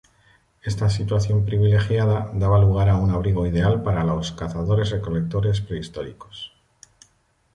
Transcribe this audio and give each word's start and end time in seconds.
Esta 0.63 0.89
situación 0.89 1.45
privilegiada 1.45 2.31
daba 2.33 2.57
lugar 2.57 2.89
a 2.89 2.95
un 2.95 3.11
abrigo 3.11 3.45
ideal 3.45 3.83
para 3.83 4.03
los 4.03 4.31
cazadores-recolectoress 4.31 5.61
prehistóricos. 5.61 6.53